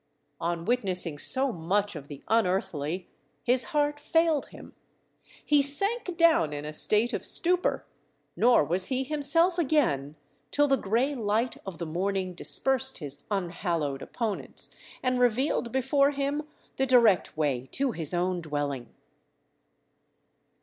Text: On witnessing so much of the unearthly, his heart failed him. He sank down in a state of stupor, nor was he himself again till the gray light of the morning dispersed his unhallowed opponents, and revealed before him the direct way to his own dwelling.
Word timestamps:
On 0.39 0.65
witnessing 0.65 1.19
so 1.19 1.51
much 1.51 1.95
of 1.95 2.07
the 2.07 2.23
unearthly, 2.27 3.07
his 3.43 3.65
heart 3.65 3.99
failed 3.99 4.47
him. 4.47 4.73
He 5.45 5.61
sank 5.61 6.17
down 6.17 6.53
in 6.53 6.65
a 6.65 6.73
state 6.73 7.13
of 7.13 7.23
stupor, 7.23 7.85
nor 8.35 8.63
was 8.63 8.87
he 8.87 9.03
himself 9.03 9.59
again 9.59 10.15
till 10.49 10.67
the 10.67 10.75
gray 10.75 11.13
light 11.13 11.57
of 11.67 11.77
the 11.77 11.85
morning 11.85 12.33
dispersed 12.33 12.97
his 12.97 13.21
unhallowed 13.29 14.01
opponents, 14.01 14.75
and 15.03 15.19
revealed 15.19 15.71
before 15.71 16.09
him 16.09 16.47
the 16.77 16.87
direct 16.87 17.37
way 17.37 17.67
to 17.73 17.91
his 17.91 18.11
own 18.11 18.41
dwelling. 18.41 18.89